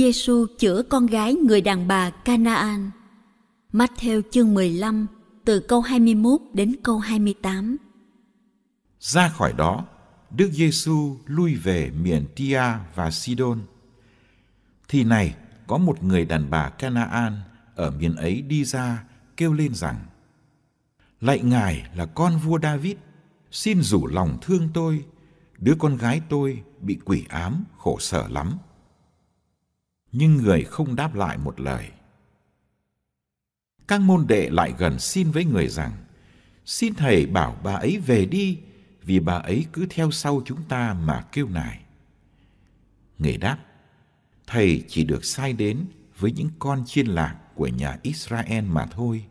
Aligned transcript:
Giêsu 0.00 0.46
chữa 0.58 0.82
con 0.82 1.06
gái 1.06 1.34
người 1.34 1.60
đàn 1.60 1.88
bà 1.88 2.10
Canaan. 2.10 2.90
Matthew 3.72 4.22
chương 4.30 4.54
15 4.54 5.06
từ 5.44 5.60
câu 5.60 5.80
21 5.80 6.40
đến 6.52 6.76
câu 6.82 6.98
28. 6.98 7.76
Ra 9.00 9.28
khỏi 9.28 9.52
đó, 9.52 9.84
Đức 10.30 10.50
Giêsu 10.52 11.16
lui 11.26 11.54
về 11.54 11.90
miền 11.90 12.24
Tia 12.36 12.62
và 12.94 13.10
Sidon. 13.10 13.60
Thì 14.88 15.04
này, 15.04 15.34
có 15.66 15.78
một 15.78 16.02
người 16.02 16.24
đàn 16.24 16.50
bà 16.50 16.68
Canaan 16.68 17.40
ở 17.74 17.90
miền 17.90 18.16
ấy 18.16 18.42
đi 18.42 18.64
ra 18.64 19.04
kêu 19.36 19.52
lên 19.52 19.74
rằng: 19.74 19.96
Lạy 21.20 21.40
Ngài 21.42 21.86
là 21.96 22.06
con 22.06 22.38
vua 22.38 22.58
David, 22.62 22.96
xin 23.50 23.82
rủ 23.82 24.06
lòng 24.06 24.38
thương 24.42 24.68
tôi, 24.74 25.04
đứa 25.58 25.74
con 25.78 25.96
gái 25.96 26.20
tôi 26.28 26.62
bị 26.80 26.98
quỷ 27.04 27.24
ám 27.28 27.64
khổ 27.78 27.96
sở 28.00 28.28
lắm 28.28 28.58
nhưng 30.12 30.36
người 30.36 30.64
không 30.64 30.96
đáp 30.96 31.14
lại 31.14 31.38
một 31.38 31.60
lời. 31.60 31.90
Các 33.88 34.00
môn 34.00 34.26
đệ 34.26 34.50
lại 34.50 34.74
gần 34.78 34.98
xin 34.98 35.30
với 35.30 35.44
người 35.44 35.68
rằng, 35.68 35.92
xin 36.64 36.94
thầy 36.94 37.26
bảo 37.26 37.60
bà 37.62 37.74
ấy 37.74 37.98
về 38.06 38.26
đi, 38.26 38.58
vì 39.02 39.20
bà 39.20 39.34
ấy 39.34 39.66
cứ 39.72 39.86
theo 39.90 40.10
sau 40.10 40.42
chúng 40.44 40.62
ta 40.68 40.94
mà 40.94 41.24
kêu 41.32 41.48
nài. 41.48 41.80
Người 43.18 43.36
đáp, 43.36 43.58
thầy 44.46 44.84
chỉ 44.88 45.04
được 45.04 45.24
sai 45.24 45.52
đến 45.52 45.84
với 46.18 46.32
những 46.32 46.48
con 46.58 46.82
chiên 46.86 47.06
lạc 47.06 47.36
của 47.54 47.66
nhà 47.66 47.98
Israel 48.02 48.64
mà 48.64 48.86
thôi. 48.86 49.24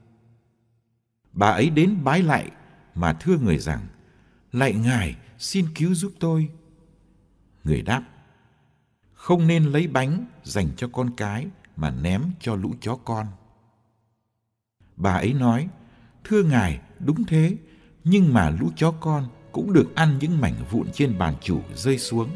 Bà 1.33 1.47
ấy 1.47 1.69
đến 1.69 2.03
bái 2.03 2.23
lại 2.23 2.51
mà 2.95 3.13
thưa 3.13 3.37
người 3.37 3.57
rằng, 3.57 3.87
lạy 4.51 4.73
ngài 4.73 5.15
xin 5.37 5.65
cứu 5.75 5.93
giúp 5.93 6.13
tôi. 6.19 6.49
Người 7.63 7.81
đáp, 7.81 8.03
không 9.19 9.47
nên 9.47 9.63
lấy 9.63 9.87
bánh 9.87 10.25
dành 10.43 10.67
cho 10.77 10.89
con 10.91 11.09
cái 11.17 11.47
mà 11.75 11.91
ném 11.91 12.23
cho 12.39 12.55
lũ 12.55 12.73
chó 12.81 12.95
con. 12.95 13.27
Bà 14.95 15.13
ấy 15.13 15.33
nói, 15.33 15.67
thưa 16.23 16.43
ngài, 16.43 16.79
đúng 16.99 17.25
thế, 17.25 17.57
nhưng 18.03 18.33
mà 18.33 18.49
lũ 18.49 18.69
chó 18.75 18.91
con 18.91 19.27
cũng 19.51 19.73
được 19.73 19.95
ăn 19.95 20.17
những 20.19 20.41
mảnh 20.41 20.55
vụn 20.71 20.87
trên 20.93 21.17
bàn 21.17 21.33
chủ 21.41 21.61
rơi 21.75 21.97
xuống. 21.97 22.29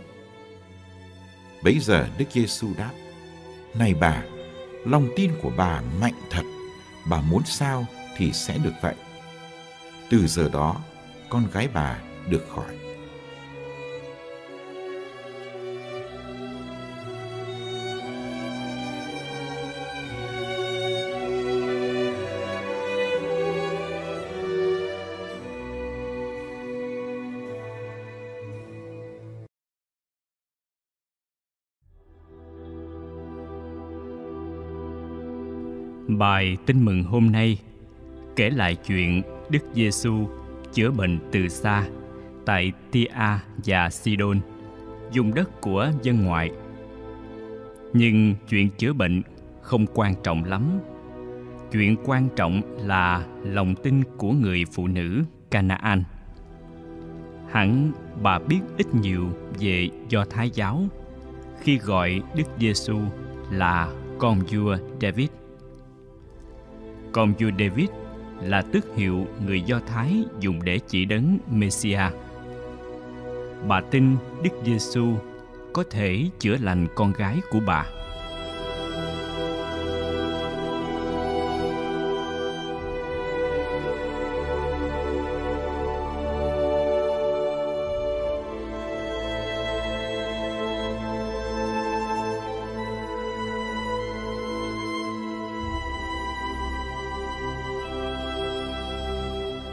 Bấy 1.63 1.79
giờ 1.79 2.07
Đức 2.17 2.25
Giêsu 2.31 2.67
đáp, 2.77 2.91
này 3.75 3.93
bà, 3.93 4.23
lòng 4.85 5.07
tin 5.15 5.31
của 5.41 5.51
bà 5.57 5.81
mạnh 6.01 6.21
thật, 6.29 6.43
bà 7.09 7.21
muốn 7.21 7.41
sao 7.45 7.85
thì 8.17 8.33
sẽ 8.33 8.57
được 8.57 8.73
vậy. 8.81 8.95
Từ 10.09 10.27
giờ 10.27 10.49
đó, 10.49 10.81
con 11.29 11.47
gái 11.53 11.67
bà 11.73 12.01
được 12.29 12.45
khỏi. 12.55 12.82
Bài 36.07 36.57
tin 36.65 36.85
mừng 36.85 37.03
hôm 37.03 37.31
nay 37.31 37.57
kể 38.35 38.49
lại 38.49 38.75
chuyện 38.75 39.21
Đức 39.49 39.59
Giêsu 39.73 40.27
chữa 40.73 40.91
bệnh 40.91 41.19
từ 41.31 41.47
xa 41.47 41.83
tại 42.45 42.71
Tia 42.91 43.07
và 43.65 43.89
Sidon, 43.89 44.39
dùng 45.11 45.33
đất 45.33 45.61
của 45.61 45.91
dân 46.01 46.23
ngoại. 46.23 46.51
Nhưng 47.93 48.35
chuyện 48.49 48.69
chữa 48.77 48.93
bệnh 48.93 49.21
không 49.61 49.85
quan 49.93 50.13
trọng 50.23 50.43
lắm. 50.43 50.79
Chuyện 51.71 51.95
quan 52.05 52.29
trọng 52.35 52.61
là 52.87 53.25
lòng 53.43 53.75
tin 53.75 54.03
của 54.17 54.31
người 54.31 54.63
phụ 54.71 54.87
nữ 54.87 55.23
Canaan. 55.51 56.03
Hẳn 57.51 57.91
bà 58.21 58.39
biết 58.39 58.59
ít 58.77 58.95
nhiều 58.95 59.29
về 59.59 59.89
Do 60.09 60.25
Thái 60.29 60.49
giáo 60.49 60.83
khi 61.61 61.77
gọi 61.77 62.21
Đức 62.35 62.47
Giêsu 62.59 62.97
là 63.51 63.91
con 64.19 64.39
vua 64.39 64.77
David 65.01 65.29
còn 67.13 67.33
vua 67.33 67.51
David 67.59 67.89
là 68.41 68.61
tước 68.61 68.95
hiệu 68.95 69.27
người 69.45 69.61
Do 69.61 69.79
Thái 69.87 70.23
dùng 70.39 70.63
để 70.63 70.79
chỉ 70.87 71.05
đấng 71.05 71.37
Messia. 71.51 71.99
Bà 73.67 73.81
tin 73.81 74.15
Đức 74.43 74.49
Giêsu 74.65 75.13
có 75.73 75.83
thể 75.89 76.29
chữa 76.39 76.57
lành 76.61 76.87
con 76.95 77.13
gái 77.13 77.41
của 77.49 77.59
bà. 77.65 77.85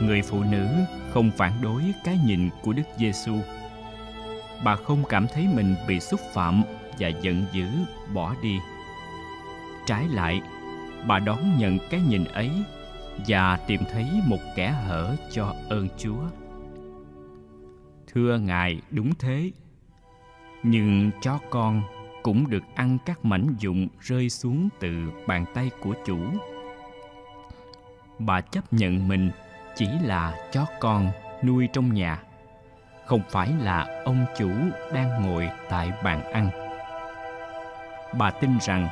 Người 0.01 0.23
phụ 0.23 0.43
nữ 0.43 0.69
không 1.11 1.31
phản 1.31 1.53
đối 1.63 1.83
cái 2.05 2.19
nhìn 2.25 2.51
của 2.63 2.73
Đức 2.73 2.83
Giêsu. 2.99 3.35
Bà 4.65 4.77
không 4.77 5.05
cảm 5.09 5.27
thấy 5.35 5.49
mình 5.55 5.75
bị 5.89 6.01
xúc 6.01 6.21
phạm 6.33 6.63
và 6.99 7.09
giận 7.09 7.45
dữ 7.53 7.67
bỏ 8.15 8.35
đi. 8.43 8.59
Trái 9.87 10.09
lại, 10.09 10.41
bà 11.07 11.19
đón 11.19 11.59
nhận 11.59 11.79
cái 11.91 12.01
nhìn 12.09 12.25
ấy 12.25 12.51
và 13.27 13.57
tìm 13.57 13.81
thấy 13.93 14.07
một 14.27 14.39
kẻ 14.57 14.71
hở 14.71 15.17
cho 15.31 15.55
ơn 15.69 15.89
Chúa. 15.99 16.23
Thưa 18.07 18.39
Ngài, 18.39 18.81
đúng 18.91 19.15
thế. 19.19 19.51
Nhưng 20.63 21.11
chó 21.23 21.39
con 21.51 21.83
cũng 22.23 22.51
được 22.51 22.63
ăn 22.75 22.99
các 23.07 23.25
mảnh 23.25 23.55
dụng 23.59 23.89
rơi 24.01 24.31
xuống 24.31 24.69
từ 24.81 24.91
bàn 25.27 25.45
tay 25.55 25.71
của 25.81 25.95
chủ. 26.07 26.19
Bà 28.19 28.41
chấp 28.41 28.73
nhận 28.73 29.09
mình 29.09 29.31
chỉ 29.77 29.89
là 30.03 30.35
chó 30.53 30.67
con 30.81 31.11
nuôi 31.43 31.69
trong 31.73 31.95
nhà. 31.95 32.23
Không 33.07 33.23
phải 33.31 33.53
là 33.61 34.03
ông 34.05 34.25
chủ 34.39 34.51
đang 34.93 35.23
ngồi 35.23 35.51
tại 35.69 35.93
bàn 36.05 36.33
ăn. 36.33 36.51
Bà 38.19 38.31
tin 38.31 38.51
rằng, 38.61 38.89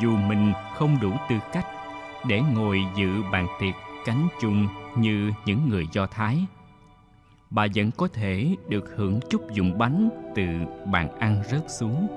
dù 0.00 0.16
mình 0.16 0.52
không 0.74 0.98
đủ 1.00 1.12
tư 1.28 1.36
cách 1.52 1.66
để 2.26 2.40
ngồi 2.54 2.80
dự 2.96 3.22
bàn 3.32 3.46
tiệc 3.60 3.74
cánh 4.06 4.28
chung 4.40 4.68
như 4.96 5.32
những 5.44 5.68
người 5.68 5.86
do 5.92 6.06
thái, 6.06 6.38
bà 7.50 7.66
vẫn 7.74 7.90
có 7.96 8.08
thể 8.08 8.56
được 8.68 8.94
hưởng 8.96 9.20
chút 9.30 9.52
dụng 9.52 9.78
bánh 9.78 10.10
từ 10.34 10.44
bàn 10.84 11.18
ăn 11.18 11.42
rớt 11.50 11.70
xuống. 11.70 12.08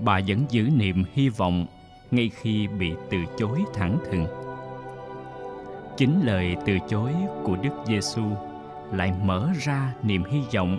Bà 0.00 0.20
vẫn 0.26 0.46
giữ 0.50 0.68
niềm 0.76 1.04
hy 1.12 1.28
vọng 1.28 1.66
ngay 2.10 2.30
khi 2.34 2.66
bị 2.66 2.92
từ 3.10 3.18
chối 3.38 3.64
thẳng 3.74 3.98
thừng 4.10 4.43
chính 5.96 6.26
lời 6.26 6.56
từ 6.66 6.78
chối 6.88 7.12
của 7.44 7.56
Đức 7.56 7.70
Giêsu 7.86 8.22
lại 8.92 9.12
mở 9.22 9.48
ra 9.60 9.94
niềm 10.02 10.24
hy 10.30 10.40
vọng. 10.54 10.78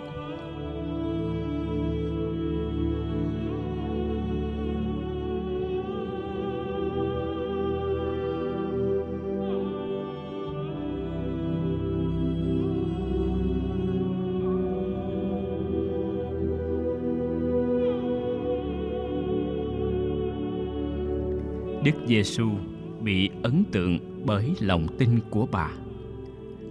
Đức 21.84 21.92
Giêsu 22.06 22.50
bị 23.00 23.30
ấn 23.42 23.64
tượng 23.72 24.15
bởi 24.26 24.54
lòng 24.60 24.86
tin 24.98 25.08
của 25.30 25.46
bà. 25.52 25.70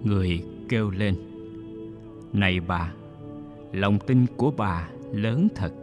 Người 0.04 0.42
kêu 0.70 0.90
lên: 0.90 1.16
"Này 2.34 2.60
bà, 2.60 2.94
lòng 3.74 4.00
tin 4.08 4.26
của 4.38 4.52
bà 4.58 4.90
lớn 5.14 5.48
thật." 5.56 5.74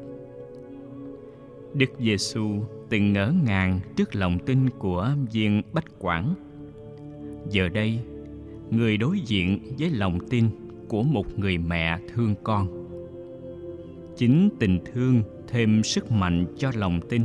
Đức 1.75 1.91
Giêsu 1.99 2.49
từng 2.89 3.13
ngỡ 3.13 3.33
ngàng 3.47 3.81
trước 3.97 4.15
lòng 4.15 4.39
tin 4.47 4.71
của 4.71 5.11
viên 5.33 5.63
bách 5.73 5.85
quản. 5.99 6.35
Giờ 7.51 7.69
đây, 7.69 7.99
người 8.71 8.97
đối 8.97 9.21
diện 9.21 9.59
với 9.79 9.91
lòng 9.91 10.19
tin 10.31 10.49
của 10.89 11.03
một 11.03 11.39
người 11.39 11.59
mẹ 11.59 11.99
thương 12.15 12.35
con. 12.43 12.69
Chính 14.17 14.49
tình 14.59 14.79
thương 14.93 15.23
thêm 15.49 15.83
sức 15.83 16.11
mạnh 16.13 16.47
cho 16.59 16.71
lòng 16.75 17.01
tin, 17.09 17.23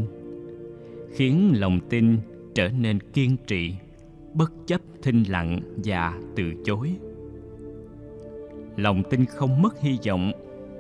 khiến 1.14 1.54
lòng 1.56 1.80
tin 1.90 2.18
trở 2.56 2.70
nên 2.70 3.00
kiên 3.14 3.36
trì, 3.48 3.74
bất 4.38 4.52
chấp 4.68 4.82
thinh 5.02 5.24
lặng 5.30 5.60
và 5.86 6.20
từ 6.36 6.44
chối. 6.66 6.92
Lòng 8.76 9.04
tin 9.10 9.26
không 9.26 9.62
mất 9.62 9.80
hy 9.80 9.98
vọng 10.08 10.32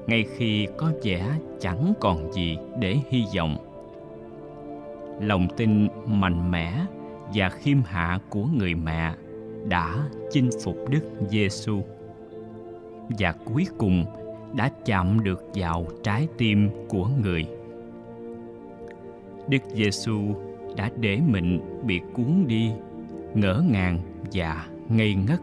ngay 0.07 0.25
khi 0.35 0.67
có 0.77 0.91
vẻ 1.03 1.39
chẳng 1.59 1.93
còn 1.99 2.33
gì 2.33 2.57
để 2.79 2.97
hy 3.09 3.23
vọng 3.37 3.67
lòng 5.21 5.47
tin 5.57 5.87
mạnh 6.05 6.51
mẽ 6.51 6.85
và 7.33 7.49
khiêm 7.49 7.77
hạ 7.85 8.19
của 8.29 8.43
người 8.43 8.75
mẹ 8.75 9.13
đã 9.65 10.09
chinh 10.31 10.49
phục 10.63 10.75
Đức 10.89 11.01
Giêsu 11.29 11.81
và 13.19 13.31
cuối 13.45 13.65
cùng 13.77 14.05
đã 14.53 14.71
chạm 14.85 15.23
được 15.23 15.43
vào 15.53 15.85
trái 16.03 16.27
tim 16.37 16.69
của 16.89 17.07
người. 17.21 17.45
Đức 19.49 19.61
Giêsu 19.73 20.19
đã 20.75 20.89
để 20.99 21.19
mình 21.27 21.81
bị 21.83 22.01
cuốn 22.13 22.47
đi, 22.47 22.71
ngỡ 23.37 23.63
ngàng 23.67 23.99
và 24.33 24.65
ngây 24.89 25.15
ngất. 25.15 25.39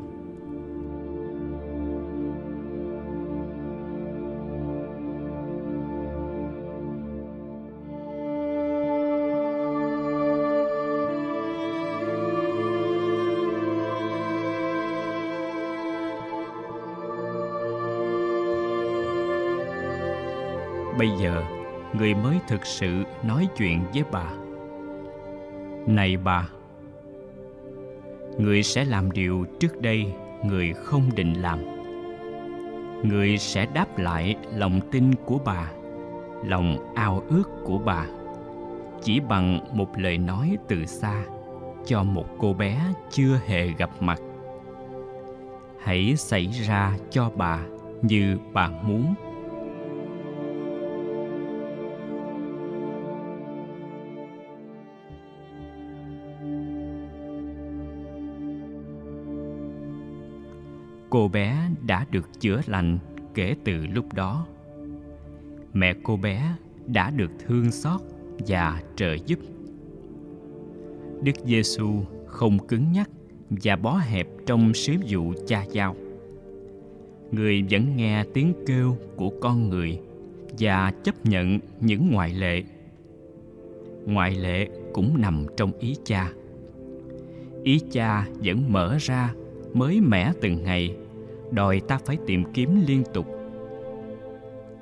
Bây 20.99 21.11
giờ, 21.23 21.43
người 21.93 22.15
mới 22.15 22.39
thực 22.49 22.67
sự 22.67 23.05
nói 23.23 23.49
chuyện 23.57 23.85
với 23.95 24.05
bà. 24.13 24.33
Này 25.87 26.17
bà 26.17 26.49
người 28.39 28.63
sẽ 28.63 28.85
làm 28.85 29.11
điều 29.11 29.45
trước 29.61 29.81
đây 29.81 30.13
người 30.45 30.73
không 30.73 31.11
định 31.17 31.33
làm. 31.43 31.59
Người 33.03 33.39
sẽ 33.39 33.67
đáp 33.75 33.99
lại 33.99 34.37
lòng 34.55 34.81
tin 34.91 35.15
của 35.25 35.39
bà, 35.45 35.71
lòng 36.45 36.95
ao 36.95 37.23
ước 37.29 37.51
của 37.65 37.79
bà. 37.79 38.07
Chỉ 39.03 39.21
bằng 39.21 39.59
một 39.73 39.99
lời 39.99 40.19
nói 40.19 40.57
từ 40.69 40.87
xa 40.87 41.25
cho 41.87 42.03
một 42.03 42.27
cô 42.39 42.53
bé 42.53 42.81
chưa 43.11 43.41
hề 43.47 43.69
gặp 43.79 43.91
mặt. 44.01 44.21
Hãy 45.81 46.17
xảy 46.17 46.47
ra 46.47 46.97
cho 47.11 47.31
bà 47.37 47.61
như 48.03 48.39
bà 48.53 48.69
muốn. 48.69 49.15
Cô 61.15 61.29
bé 61.29 61.71
đã 61.87 62.07
được 62.11 62.41
chữa 62.41 62.61
lành 62.67 62.99
kể 63.35 63.55
từ 63.65 63.87
lúc 63.87 64.13
đó. 64.13 64.47
Mẹ 65.73 65.95
cô 66.03 66.17
bé 66.17 66.55
đã 66.87 67.11
được 67.11 67.31
thương 67.47 67.73
xót 67.73 68.01
và 68.47 68.83
trợ 68.97 69.15
giúp. 69.27 69.39
Đức 71.23 71.33
giêsu 71.45 71.91
không 72.27 72.67
cứng 72.67 72.93
nhắc 72.93 73.11
và 73.51 73.77
bó 73.77 73.97
hẹp 73.97 74.29
trong 74.47 74.75
sứ 74.75 74.93
vụ 75.09 75.33
cha 75.47 75.65
giao. 75.73 75.97
Người 77.33 77.65
vẫn 77.71 77.97
nghe 77.97 78.25
tiếng 78.35 78.53
kêu 78.67 78.97
của 79.17 79.31
con 79.41 79.69
người 79.69 80.01
và 80.59 80.93
chấp 81.05 81.27
nhận 81.27 81.59
những 81.81 82.11
ngoại 82.11 82.35
lệ. 82.35 82.63
Ngoại 84.07 84.35
lệ 84.35 84.69
cũng 84.93 85.21
nằm 85.21 85.47
trong 85.57 85.73
ý 85.79 85.97
cha. 86.05 86.33
Ý 87.63 87.81
cha 87.91 88.29
vẫn 88.45 88.73
mở 88.73 88.97
ra 89.01 89.35
mới 89.75 90.01
mẻ 90.01 90.33
từng 90.41 90.63
ngày 90.63 90.97
đòi 91.55 91.81
ta 91.89 91.99
phải 92.05 92.19
tìm 92.27 92.45
kiếm 92.55 92.85
liên 92.87 93.03
tục. 93.15 93.27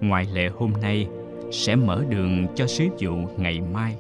Ngoại 0.01 0.27
lệ 0.33 0.49
hôm 0.49 0.73
nay 0.83 1.09
sẽ 1.53 1.77
mở 1.77 2.05
đường 2.09 2.47
cho 2.55 2.67
sứ 2.67 2.85
vụ 3.01 3.13
ngày 3.37 3.61
mai. 3.61 3.97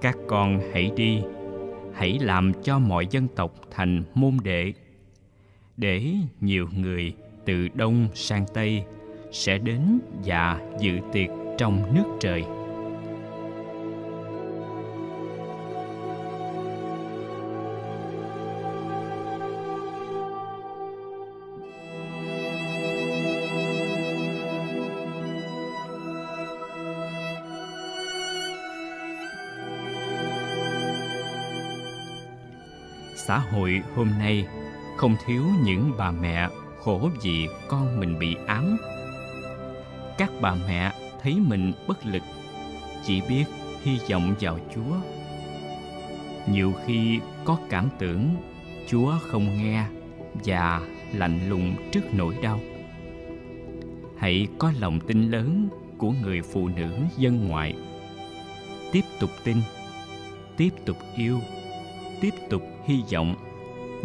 Các 0.00 0.16
con 0.28 0.60
hãy 0.72 0.90
đi, 0.96 1.22
hãy 1.94 2.18
làm 2.20 2.52
cho 2.62 2.78
mọi 2.78 3.06
dân 3.10 3.28
tộc 3.28 3.54
thành 3.70 4.02
môn 4.14 4.36
đệ, 4.44 4.72
để 5.76 6.12
nhiều 6.40 6.68
người 6.76 7.12
từ 7.44 7.68
đông 7.74 8.08
sang 8.14 8.44
tây 8.54 8.84
sẽ 9.32 9.58
đến 9.58 9.98
và 10.24 10.60
dự 10.80 10.92
tiệc 11.12 11.28
trong 11.58 11.94
nước 11.94 12.04
trời. 12.20 12.44
Xã 33.36 33.42
hội 33.50 33.82
hôm 33.94 34.10
nay, 34.18 34.46
không 34.96 35.16
thiếu 35.26 35.42
những 35.64 35.92
bà 35.98 36.10
mẹ 36.10 36.48
khổ 36.80 37.10
vì 37.22 37.48
con 37.68 38.00
mình 38.00 38.18
bị 38.18 38.36
ám. 38.46 38.76
Các 40.18 40.30
bà 40.40 40.54
mẹ 40.68 40.92
thấy 41.22 41.36
mình 41.40 41.72
bất 41.88 42.06
lực, 42.06 42.22
chỉ 43.04 43.20
biết 43.28 43.44
hy 43.82 43.98
vọng 44.10 44.34
vào 44.40 44.58
chúa. 44.74 44.96
Nhiều 46.52 46.72
khi 46.86 47.20
có 47.44 47.58
cảm 47.68 47.88
tưởng 47.98 48.34
chúa 48.86 49.14
không 49.22 49.56
nghe 49.56 49.84
và 50.44 50.80
lạnh 51.12 51.48
lùng 51.48 51.74
trước 51.92 52.02
nỗi 52.12 52.34
đau. 52.42 52.60
Hãy 54.18 54.48
có 54.58 54.72
lòng 54.80 55.00
tin 55.00 55.30
lớn 55.30 55.68
của 55.98 56.12
người 56.22 56.42
phụ 56.42 56.68
nữ 56.68 56.94
dân 57.16 57.48
ngoại. 57.48 57.74
Tiếp 58.92 59.04
tục 59.20 59.30
tin, 59.44 59.56
tiếp 60.56 60.70
tục 60.84 60.96
yêu, 61.16 61.40
tiếp 62.20 62.34
tục 62.50 62.62
hy 62.86 63.02
vọng 63.12 63.34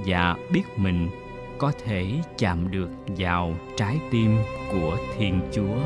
và 0.05 0.35
biết 0.51 0.63
mình 0.75 1.09
có 1.57 1.71
thể 1.85 2.05
chạm 2.37 2.71
được 2.71 2.89
vào 3.17 3.55
trái 3.77 3.99
tim 4.11 4.37
của 4.71 4.97
thiên 5.17 5.41
chúa. 5.51 5.77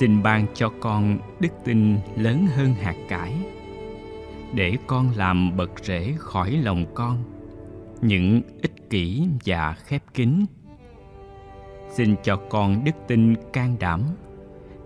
Xin 0.00 0.22
ban 0.22 0.46
cho 0.54 0.72
con 0.80 1.18
đức 1.40 1.48
tin 1.64 1.98
lớn 2.16 2.46
hơn 2.56 2.74
hạt 2.74 2.96
cải, 3.08 3.34
để 4.54 4.76
con 4.86 5.10
làm 5.16 5.56
bật 5.56 5.70
rễ 5.82 6.14
khỏi 6.18 6.50
lòng 6.50 6.94
con, 6.94 7.24
những 8.00 8.42
ích 8.62 8.90
kỷ 8.90 9.22
và 9.44 9.72
khép 9.72 10.02
kín. 10.14 10.44
Xin 11.90 12.16
cho 12.22 12.36
con 12.36 12.84
đức 12.84 12.92
tin 13.08 13.34
can 13.52 13.76
đảm, 13.80 14.02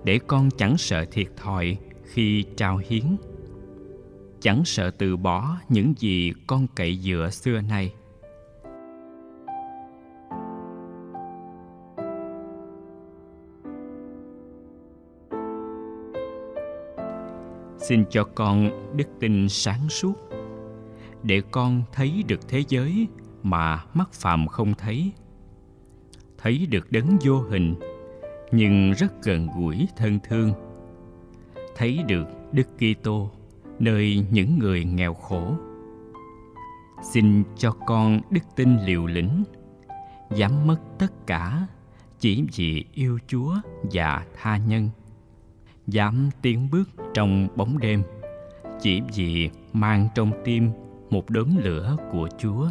để 0.04 0.18
con 0.26 0.50
chẳng 0.50 0.78
sợ 0.78 1.04
thiệt 1.04 1.26
thòi 1.37 1.76
khi 2.04 2.44
trao 2.56 2.80
hiến, 2.88 3.16
chẳng 4.40 4.64
sợ 4.64 4.90
từ 4.90 5.16
bỏ 5.16 5.56
những 5.68 5.94
gì 5.99 6.33
con 6.47 6.66
cậy 6.75 6.99
dựa 7.02 7.28
xưa 7.33 7.61
nay. 7.61 7.92
Xin 17.88 18.05
cho 18.11 18.25
con 18.25 18.71
đức 18.97 19.09
tin 19.21 19.49
sáng 19.49 19.88
suốt 19.88 20.14
để 21.23 21.43
con 21.50 21.83
thấy 21.93 22.25
được 22.29 22.49
thế 22.49 22.64
giới 22.69 23.09
mà 23.43 23.85
mắt 23.95 24.12
phàm 24.12 24.47
không 24.47 24.75
thấy 24.75 25.12
thấy 26.38 26.67
được 26.71 26.93
đấng 26.93 27.19
vô 27.25 27.41
hình 27.41 27.75
nhưng 28.57 28.93
rất 28.93 29.23
gần 29.23 29.49
gũi 29.57 29.88
thân 29.97 30.19
thương. 30.29 30.53
Thấy 31.76 32.03
được 32.09 32.25
Đức 32.53 32.69
Kitô 32.76 33.31
nơi 33.79 34.26
những 34.31 34.59
người 34.59 34.85
nghèo 34.85 35.14
khổ. 35.14 35.55
Xin 37.12 37.45
cho 37.57 37.71
con 37.71 38.21
đức 38.31 38.41
tin 38.57 38.76
liều 38.85 39.07
lĩnh, 39.07 39.45
dám 40.37 40.67
mất 40.67 40.79
tất 40.99 41.26
cả 41.26 41.67
chỉ 42.19 42.45
vì 42.57 42.85
yêu 42.93 43.19
Chúa 43.26 43.55
và 43.83 44.26
tha 44.35 44.57
nhân. 44.57 44.91
Dám 45.87 46.31
tiến 46.43 46.69
bước 46.73 46.88
trong 47.14 47.49
bóng 47.57 47.79
đêm 47.79 48.03
chỉ 48.81 49.03
vì 49.14 49.50
mang 49.73 50.09
trong 50.14 50.33
tim 50.45 50.71
một 51.11 51.31
đốm 51.31 51.49
lửa 51.57 51.97
của 52.12 52.29
Chúa. 52.38 52.69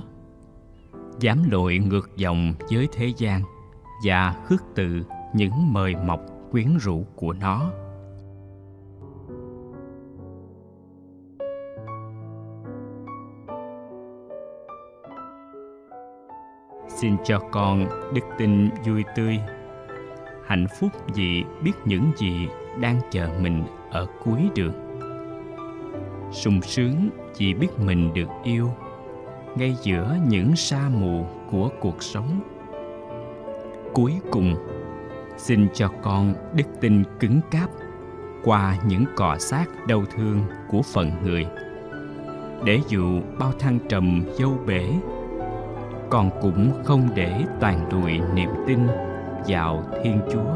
Dám 1.19 1.43
lội 1.51 1.77
ngược 1.77 2.09
dòng 2.17 2.53
với 2.71 2.87
thế 2.93 3.11
gian 3.17 3.41
và 4.05 4.35
khước 4.45 4.63
từ 4.75 5.03
những 5.33 5.73
mời 5.73 5.95
mọc 5.95 6.21
quyến 6.51 6.77
rũ 6.77 7.05
của 7.15 7.33
nó. 7.33 7.71
Xin 16.87 17.15
cho 17.25 17.39
con 17.51 17.85
đức 18.13 18.21
tin 18.37 18.69
vui 18.85 19.03
tươi, 19.15 19.39
hạnh 20.45 20.67
phúc 20.79 20.91
vì 21.15 21.43
biết 21.63 21.73
những 21.85 22.11
gì 22.17 22.47
đang 22.79 22.99
chờ 23.11 23.29
mình 23.41 23.63
ở 23.91 24.07
cuối 24.23 24.49
đường. 24.55 24.73
sung 26.31 26.61
sướng 26.61 27.09
vì 27.37 27.53
biết 27.53 27.79
mình 27.79 28.13
được 28.13 28.29
yêu 28.43 28.69
ngay 29.55 29.75
giữa 29.81 30.17
những 30.27 30.55
sa 30.55 30.89
mù 30.89 31.25
của 31.51 31.69
cuộc 31.79 32.03
sống. 32.03 32.39
Cuối 33.93 34.13
cùng, 34.31 34.55
xin 35.37 35.67
cho 35.73 35.89
con 36.01 36.33
đức 36.55 36.65
tin 36.81 37.03
cứng 37.19 37.41
cáp 37.51 37.69
qua 38.43 38.77
những 38.87 39.05
cọ 39.15 39.37
sát 39.39 39.65
đau 39.87 40.03
thương 40.15 40.39
của 40.69 40.81
phận 40.81 41.11
người 41.23 41.45
để 42.65 42.79
dù 42.87 43.21
bao 43.39 43.51
thăng 43.59 43.79
trầm 43.89 44.23
dâu 44.39 44.57
bể 44.65 44.89
con 46.09 46.29
cũng 46.41 46.83
không 46.83 47.09
để 47.15 47.43
toàn 47.59 47.89
đùi 47.91 48.19
niềm 48.33 48.49
tin 48.67 48.79
vào 49.47 49.83
thiên 50.03 50.19
chúa 50.31 50.55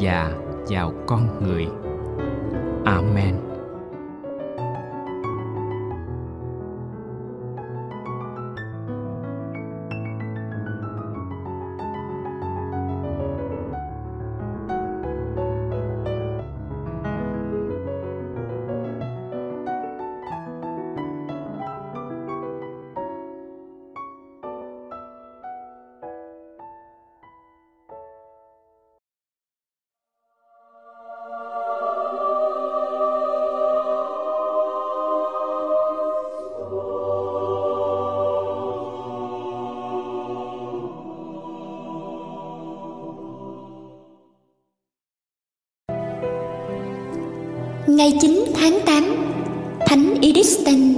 và 0.00 0.32
vào 0.68 0.92
con 1.06 1.44
người. 1.44 1.66
Amen. 2.84 3.53
Ngày 48.04 48.12
9 48.20 48.44
tháng 48.54 48.78
8 48.86 49.16
Thánh 49.86 50.14
Edith 50.22 50.46
Stein 50.46 50.94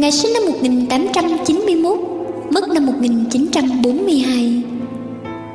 Ngài 0.00 0.12
sinh 0.12 0.32
năm 0.32 0.42
1891 0.46 1.98
Mất 2.50 2.68
năm 2.68 2.86
1942 2.86 4.62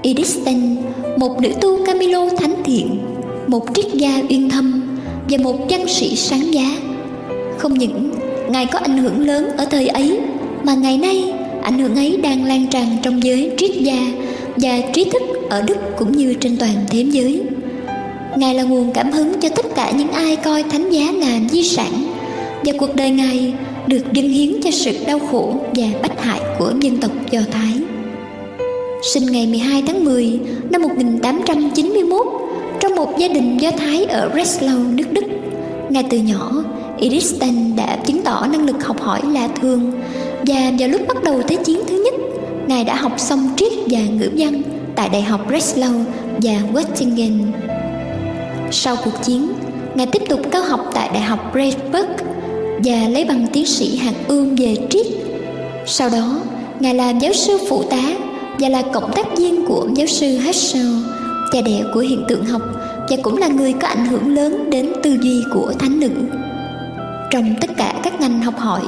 Edith 0.04 0.28
Stein 0.28 0.76
Một 1.18 1.42
nữ 1.42 1.50
tu 1.62 1.86
Camilo 1.86 2.30
thánh 2.38 2.56
thiện, 2.64 3.00
Một 3.48 3.66
triết 3.76 3.86
gia 3.94 4.22
uyên 4.30 4.50
thâm 4.50 4.98
Và 5.30 5.38
một 5.44 5.56
văn 5.70 5.88
sĩ 5.88 6.16
sáng 6.16 6.54
giá. 6.54 6.78
Không 7.58 7.74
những 7.74 8.12
Ngài 8.50 8.66
có 8.66 8.80
ảnh 8.80 8.98
hưởng 8.98 9.28
lớn 9.28 9.50
ở 9.58 9.66
thời 9.66 9.88
ấy, 9.88 10.20
Mà 10.64 10.76
ngày 10.76 10.98
nay 10.98 11.34
ảnh 11.62 11.80
hưởng 11.80 11.96
ấy 11.96 12.18
đang 12.18 12.46
lan 12.46 12.68
tràn 12.68 12.86
trong 13.04 13.24
giới 13.24 13.52
triết 13.58 13.72
gia 13.72 14.00
Và 14.56 14.82
trí 14.94 15.04
thức 15.04 15.22
ở 15.50 15.62
Đức 15.62 15.78
cũng 15.98 16.12
như 16.12 16.34
trên 16.34 16.58
toàn 16.58 16.74
thế 16.90 17.02
giới. 17.02 17.42
Ngài 18.38 18.56
là 18.56 18.64
nguồn 18.64 18.94
cảm 18.94 19.12
hứng 19.12 19.34
cho 19.40 19.50
tất 19.50 19.66
cả 19.78 19.92
những 19.92 20.12
ai 20.12 20.36
coi 20.36 20.64
thánh 20.64 20.90
giá 20.90 21.12
là 21.12 21.40
di 21.50 21.64
sản 21.64 21.92
và 22.66 22.74
cuộc 22.78 22.96
đời 22.96 23.12
Ngài 23.12 23.54
được 23.88 24.14
dâng 24.14 24.30
hiến 24.30 24.62
cho 24.64 24.72
sự 24.72 24.98
đau 25.08 25.20
khổ 25.20 25.56
và 25.76 25.86
bách 26.02 26.22
hại 26.22 26.42
của 26.60 26.74
dân 26.82 26.98
tộc 26.98 27.12
Do 27.32 27.40
Thái. 27.52 27.74
Sinh 29.14 29.26
ngày 29.26 29.48
12 29.48 29.84
tháng 29.88 30.06
10 30.06 30.40
năm 30.70 30.82
1891 30.82 32.28
trong 32.80 32.96
một 32.96 33.18
gia 33.18 33.28
đình 33.28 33.58
Do 33.58 33.72
Thái 33.72 34.06
ở 34.06 34.30
Breslau, 34.30 34.78
nước 34.78 35.12
Đức. 35.12 35.24
Ngay 35.90 36.04
từ 36.10 36.18
nhỏ, 36.18 36.52
Edison 37.00 37.76
đã 37.76 37.98
chứng 38.06 38.22
tỏ 38.22 38.48
năng 38.52 38.66
lực 38.66 38.84
học 38.84 39.02
hỏi 39.02 39.22
lạ 39.32 39.48
thường 39.62 39.92
và 40.46 40.72
vào 40.80 40.90
lúc 40.90 41.02
bắt 41.08 41.24
đầu 41.24 41.42
Thế 41.48 41.56
chiến 41.56 41.80
thứ 41.88 42.04
nhất, 42.06 42.14
Ngài 42.68 42.84
đã 42.84 42.96
học 42.96 43.14
xong 43.18 43.50
triết 43.58 43.74
và 43.90 44.00
ngữ 44.00 44.30
văn 44.38 44.62
tại 44.96 45.10
Đại 45.10 45.22
học 45.22 45.42
Breslau 45.48 45.94
và 46.42 46.54
Göttingen. 46.74 47.38
Sau 48.72 48.96
cuộc 49.06 49.24
chiến, 49.24 49.48
Ngài 49.98 50.08
tiếp 50.08 50.22
tục 50.30 50.40
cao 50.52 50.64
học 50.64 50.90
tại 50.94 51.10
Đại 51.14 51.22
học 51.22 51.56
Freiburg 51.56 52.08
và 52.84 53.08
lấy 53.10 53.26
bằng 53.26 53.48
tiến 53.54 53.66
sĩ 53.66 53.98
hạt 53.98 54.14
ương 54.28 54.56
về 54.56 54.76
triết. 54.90 55.06
Sau 55.86 56.10
đó, 56.10 56.40
Ngài 56.80 56.94
làm 56.94 57.20
giáo 57.20 57.34
sư 57.34 57.58
phụ 57.70 57.84
tá 57.84 58.04
và 58.60 58.70
là 58.70 58.82
cộng 58.94 59.12
tác 59.16 59.38
viên 59.38 59.66
của 59.66 59.88
giáo 59.96 60.08
sư 60.08 60.38
Herschel, 60.38 60.86
cha 61.52 61.62
đẻ 61.62 61.84
của 61.94 62.00
hiện 62.00 62.24
tượng 62.28 62.46
học 62.46 62.62
và 63.10 63.18
cũng 63.22 63.38
là 63.38 63.48
người 63.48 63.74
có 63.74 63.88
ảnh 63.88 64.06
hưởng 64.06 64.36
lớn 64.36 64.70
đến 64.70 64.90
tư 65.04 65.18
duy 65.22 65.44
của 65.54 65.74
thánh 65.80 66.00
nữ. 66.00 66.10
Trong 67.32 67.56
tất 67.62 67.70
cả 67.78 67.94
các 68.04 68.22
ngành 68.22 68.42
học 68.42 68.58
hỏi, 68.58 68.84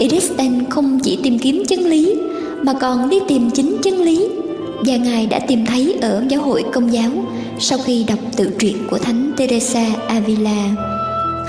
Edison 0.00 0.70
không 0.70 1.00
chỉ 1.02 1.18
tìm 1.22 1.38
kiếm 1.38 1.62
chân 1.68 1.80
lý 1.80 2.16
mà 2.62 2.72
còn 2.72 3.08
đi 3.08 3.18
tìm 3.28 3.50
chính 3.50 3.76
chân 3.82 4.02
lý 4.02 4.28
và 4.86 4.96
Ngài 4.96 5.26
đã 5.26 5.38
tìm 5.38 5.66
thấy 5.66 5.98
ở 6.02 6.24
giáo 6.28 6.42
hội 6.42 6.64
công 6.72 6.92
giáo 6.92 7.10
sau 7.58 7.78
khi 7.78 8.04
đọc 8.08 8.18
tự 8.36 8.50
truyện 8.58 8.76
của 8.90 8.98
Thánh 8.98 9.32
Teresa 9.36 9.86
Avila. 10.08 10.68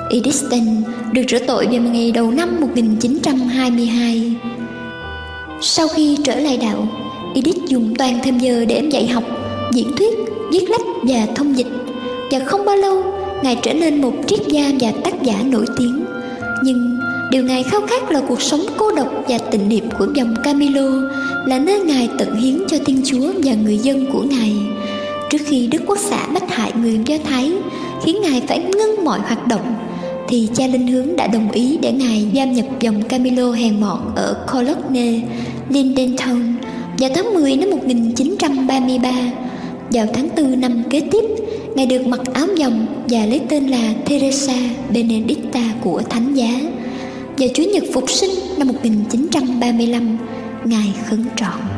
Edith 0.10 0.36
Stein 0.36 0.84
được 1.12 1.22
rửa 1.30 1.40
tội 1.40 1.68
vào 1.72 1.82
ngày 1.82 2.12
đầu 2.12 2.32
năm 2.32 2.62
1922. 2.62 4.36
Sau 5.62 5.88
khi 5.88 6.18
trở 6.24 6.36
lại 6.36 6.58
đạo, 6.58 6.88
Edith 7.36 7.66
dùng 7.68 7.96
toàn 7.98 8.20
thêm 8.24 8.40
giờ 8.40 8.66
để 8.66 8.84
dạy 8.92 9.08
học, 9.08 9.24
diễn 9.74 9.92
thuyết, 9.98 10.14
viết 10.52 10.70
lách 10.70 10.82
và 11.04 11.28
thông 11.36 11.58
dịch. 11.58 11.68
Và 12.32 12.40
không 12.40 12.66
bao 12.66 12.76
lâu, 12.76 13.04
Ngài 13.44 13.58
trở 13.64 13.74
nên 13.74 14.02
một 14.02 14.14
triết 14.28 14.40
gia 14.48 14.72
và 14.80 14.92
tác 15.04 15.22
giả 15.22 15.36
nổi 15.46 15.66
tiếng. 15.78 16.06
Nhưng 16.64 17.00
điều 17.32 17.44
Ngài 17.44 17.64
khao 17.64 17.82
khát 17.88 18.12
là 18.12 18.22
cuộc 18.28 18.42
sống 18.42 18.62
cô 18.78 18.92
độc 18.96 19.08
và 19.30 19.38
tịnh 19.38 19.70
niệm 19.70 19.90
của 20.00 20.08
dòng 20.16 20.36
Camilo, 20.44 21.10
là 21.46 21.60
nơi 21.60 21.80
Ngài 21.80 22.10
tận 22.18 22.36
hiến 22.36 22.64
cho 22.68 22.78
Thiên 22.86 23.02
Chúa 23.06 23.32
và 23.44 23.54
người 23.54 23.78
dân 23.78 24.06
của 24.12 24.24
Ngài 24.30 24.52
trước 25.30 25.38
khi 25.46 25.68
Đức 25.68 25.82
Quốc 25.88 25.98
xã 26.10 26.28
bách 26.28 26.50
hại 26.50 26.72
người 26.82 27.00
Do 27.06 27.16
Thái 27.24 27.52
khiến 28.04 28.18
Ngài 28.22 28.42
phải 28.48 28.60
ngưng 28.60 29.06
mọi 29.06 29.20
hoạt 29.20 29.48
động 29.48 29.76
thì 30.28 30.50
cha 30.56 30.68
linh 30.68 30.88
hướng 30.88 31.16
đã 31.16 31.28
đồng 31.28 31.52
ý 31.52 31.78
để 31.82 31.92
Ngài 31.92 32.28
giam 32.36 32.54
nhập 32.54 32.66
dòng 32.80 33.04
Camilo 33.04 33.52
hèn 33.52 33.82
mọn 33.82 34.12
ở 34.16 34.46
Cologne, 34.54 35.22
Lindentown 35.70 36.54
vào 37.00 37.10
tháng 37.16 37.34
10 37.34 37.56
năm 37.56 37.70
1933. 37.70 39.12
Vào 39.92 40.06
tháng 40.14 40.30
4 40.38 40.62
năm 40.62 40.84
kế 40.90 41.02
tiếp, 41.12 41.26
Ngài 41.76 41.86
được 41.86 42.08
mặc 42.08 42.22
áo 42.34 42.48
dòng 42.56 42.86
và 43.10 43.26
lấy 43.26 43.42
tên 43.50 43.68
là 43.68 43.94
Teresa 44.10 44.58
Benedicta 44.90 45.74
của 45.82 46.02
Thánh 46.10 46.34
Giá. 46.34 46.62
Vào 47.38 47.50
Chủ 47.54 47.64
nhật 47.74 47.84
Phục 47.94 48.10
sinh 48.10 48.32
năm 48.58 48.68
1935, 48.68 50.18
Ngài 50.66 50.94
khấn 51.10 51.26
trọn. 51.36 51.75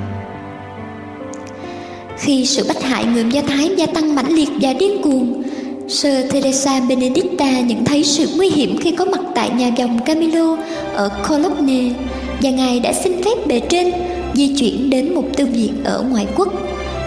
Khi 2.20 2.46
sự 2.46 2.66
bách 2.68 2.84
hại 2.84 3.06
người 3.06 3.26
Do 3.32 3.42
Thái 3.48 3.70
gia 3.78 3.86
tăng 3.86 4.16
mãnh 4.16 4.34
liệt 4.34 4.50
và 4.62 4.74
điên 4.74 5.02
cuồng, 5.02 5.44
Sơ 5.88 6.22
Teresa 6.32 6.80
Benedicta 6.80 7.60
nhận 7.60 7.86
thấy 7.86 8.04
sự 8.04 8.30
nguy 8.36 8.50
hiểm 8.50 8.78
khi 8.78 8.92
có 8.92 9.06
mặt 9.06 9.22
tại 9.36 9.50
nhà 9.58 9.68
dòng 9.78 10.00
Camilo 10.06 10.58
ở 10.94 11.10
Cologne 11.30 11.94
và 12.42 12.50
Ngài 12.50 12.80
đã 12.80 12.94
xin 12.94 13.24
phép 13.24 13.48
bề 13.48 13.60
trên 13.60 13.92
di 14.34 14.56
chuyển 14.56 14.90
đến 14.90 15.16
một 15.16 15.24
tư 15.38 15.46
viện 15.46 15.74
ở 15.84 16.06
ngoại 16.10 16.28
quốc. 16.36 16.54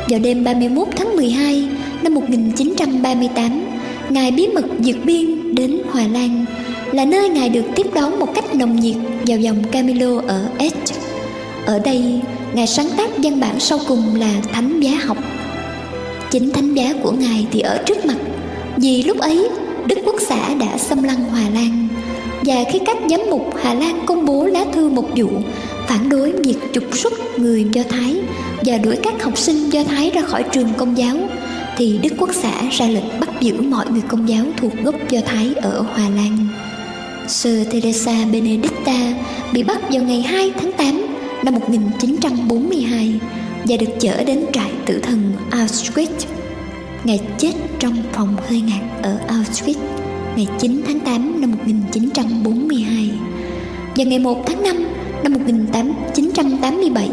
Vào 0.09 0.21
đêm 0.21 0.45
31 0.45 0.89
tháng 0.97 1.17
12 1.17 1.69
năm 2.03 2.15
1938, 2.15 3.63
Ngài 4.11 4.31
bí 4.31 4.47
mật 4.47 4.65
vượt 4.79 4.97
biên 5.05 5.55
đến 5.55 5.79
Hòa 5.91 6.05
Lan, 6.13 6.45
là 6.93 7.05
nơi 7.05 7.29
Ngài 7.29 7.49
được 7.49 7.65
tiếp 7.77 7.87
đón 7.95 8.19
một 8.19 8.35
cách 8.35 8.55
nồng 8.55 8.81
nhiệt 8.81 8.97
vào 9.27 9.39
dòng 9.39 9.65
Camilo 9.73 10.23
ở 10.27 10.43
Est. 10.59 10.95
Ở 11.67 11.79
đây, 11.79 12.03
Ngài 12.55 12.67
sáng 12.67 12.89
tác 12.97 13.11
văn 13.23 13.41
bản 13.41 13.61
sau 13.61 13.79
cùng 13.89 14.15
là 14.15 14.35
Thánh 14.53 14.81
Giá 14.81 14.91
học. 15.05 15.17
Chính 16.31 16.51
thánh 16.51 16.75
giá 16.75 16.95
của 17.03 17.13
Ngài 17.13 17.47
thì 17.51 17.61
ở 17.61 17.83
trước 17.87 18.07
mặt, 18.07 18.17
Vì 18.77 19.03
lúc 19.03 19.19
ấy 19.19 19.49
Đức 19.87 19.99
Quốc 20.05 20.17
xã 20.29 20.55
đã 20.55 20.79
xâm 20.79 21.03
lăng 21.03 21.25
Hòa 21.25 21.43
Lan, 21.55 21.89
Và 22.43 22.55
khi 22.73 22.79
các 22.87 22.97
giám 23.11 23.21
mục 23.31 23.55
Hà 23.63 23.75
Lan 23.75 24.07
công 24.07 24.27
bố 24.27 24.45
lá 24.45 24.65
thư 24.73 24.89
một 24.89 25.09
vụ 25.17 25.29
Phản 25.89 26.09
đối 26.09 26.33
việc 26.33 26.57
trục 26.73 26.85
xuất 26.97 27.13
người 27.39 27.67
Do 27.73 27.83
Thái 27.89 28.17
Và 28.65 28.79
đuổi 28.79 28.97
các 29.03 29.23
học 29.23 29.39
sinh 29.39 29.71
Do 29.71 29.85
Thái 29.85 30.11
ra 30.15 30.23
khỏi 30.23 30.45
trường 30.53 30.69
công 30.77 30.99
giáo, 30.99 31.17
Thì 31.77 31.99
Đức 32.03 32.13
Quốc 32.19 32.31
xã 32.35 32.63
ra 32.71 32.87
lệnh 32.87 33.21
bắt 33.21 33.29
giữ 33.41 33.61
mọi 33.61 33.87
người 33.91 34.03
công 34.09 34.29
giáo 34.29 34.45
thuộc 34.57 34.73
gốc 34.85 34.95
Do 35.09 35.21
Thái 35.27 35.55
ở 35.63 35.81
Hòa 35.81 36.09
Lan 36.17 36.49
Sơ 37.29 37.65
Teresa 37.73 38.25
Benedicta 38.33 39.15
bị 39.53 39.63
bắt 39.63 39.81
vào 39.91 40.03
ngày 40.03 40.23
2 40.23 40.53
tháng 40.61 40.73
8 40.73 41.10
năm 41.45 41.55
1942 41.55 43.21
và 43.69 43.77
được 43.77 43.91
chở 44.01 44.25
đến 44.25 44.45
trại 44.53 44.73
tử 44.87 45.01
thần 45.03 45.33
Auschwitz. 45.51 46.27
Ngài 47.05 47.21
chết 47.39 47.53
trong 47.79 47.97
phòng 48.13 48.37
hơi 48.49 48.61
ngạt 48.61 49.03
ở 49.03 49.19
Auschwitz, 49.29 49.79
ngày 50.37 50.47
9 50.59 50.83
tháng 50.87 51.01
8 51.01 51.41
năm 51.41 51.51
1942 51.51 53.11
và 53.97 54.05
ngày 54.05 54.19
1 54.19 54.47
tháng 54.47 54.63
5 54.63 54.77
năm 55.23 55.33
1987 55.33 57.09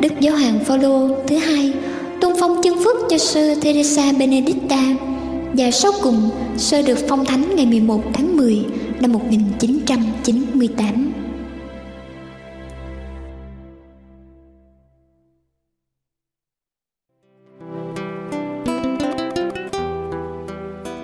Đức 0.00 0.12
Giáo 0.20 0.36
hoàng 0.36 0.64
Phaolô 0.64 1.08
thứ 1.26 1.36
hai 1.36 1.72
tôn 2.20 2.32
phong 2.40 2.62
chân 2.62 2.74
phước 2.84 2.96
cho 3.10 3.18
sơ 3.18 3.54
Teresa 3.54 4.12
Benedicta 4.18 4.96
và 5.52 5.70
sau 5.70 5.92
cùng 6.02 6.30
sơ 6.56 6.82
được 6.82 6.98
phong 7.08 7.24
thánh 7.24 7.56
ngày 7.56 7.66
11 7.66 8.02
tháng 8.14 8.36
10 8.36 8.64
năm 9.00 9.12
1998. 9.12 11.07